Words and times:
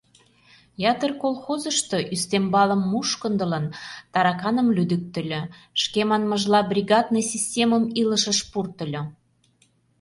Ятыр 0.91 1.11
колхозышто, 1.21 1.97
ӱстембалым 2.13 2.81
мушкындылын, 2.91 3.65
тараканым 4.13 4.67
лӱдыктыльӧ, 4.75 5.41
шке 5.81 6.01
манмыжла, 6.09 6.59
«бригадный 6.71 7.25
системым 7.31 7.83
илышыш 8.01 8.39
пуртыльо». 8.51 9.01